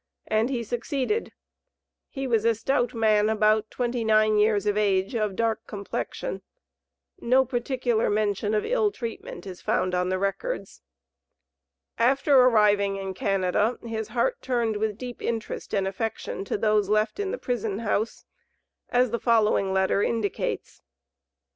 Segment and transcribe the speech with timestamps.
[0.25, 1.31] And he succeeded.
[2.09, 6.41] He was a stout man, about twenty nine years of age, of dark complexion.
[7.19, 10.81] No particular mention of ill treatment is found on the Records.
[11.99, 17.19] After arriving in Canada, his heart turned with deep interest and affection to those left
[17.19, 18.25] in the prison house,
[18.89, 20.81] as the following letter indicates.